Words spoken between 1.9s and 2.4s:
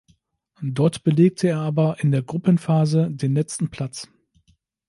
in der